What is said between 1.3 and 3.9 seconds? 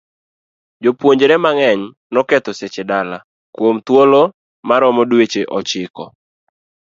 mang'eny noketho seche dala kuom